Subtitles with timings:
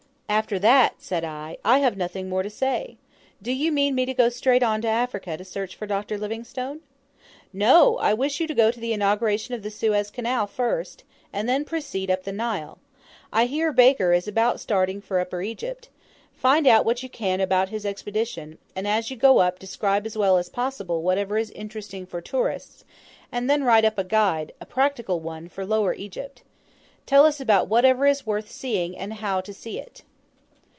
[0.41, 2.95] "After that," said I, "I have nothing more to say.
[3.41, 6.17] Do you mean me to go straight on to Africa to search for Dr.
[6.17, 6.79] Livingstone?"
[7.51, 7.97] "No!
[7.97, 11.03] I wish you to go to the inauguration of the Suez Canal first,
[11.33, 12.77] and then proceed up the Nile.
[13.33, 15.89] I hear Baker is about starting for Upper Egypt.
[16.33, 20.17] Find out what you can about his expedition, and as you go up describe as
[20.17, 22.85] well as possible whatever is interesting for tourists;
[23.33, 26.41] and then write up a guide a practical one for Lower Egypt;
[27.05, 30.03] tell us about whatever is worth seeing and how to see it.